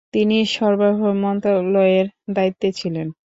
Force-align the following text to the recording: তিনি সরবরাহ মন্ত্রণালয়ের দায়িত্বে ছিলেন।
তিনি 0.13 0.37
সরবরাহ 0.47 0.99
মন্ত্রণালয়ের 1.15 2.05
দায়িত্বে 2.33 2.69
ছিলেন। 2.71 3.07